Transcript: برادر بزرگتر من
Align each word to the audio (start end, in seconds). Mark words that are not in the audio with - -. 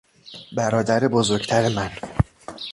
برادر 0.51 1.07
بزرگتر 1.07 1.69
من 1.69 1.91